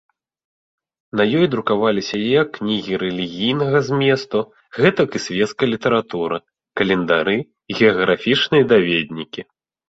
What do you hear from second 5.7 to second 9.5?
літаратура, календары, геаграфічныя даведнікі.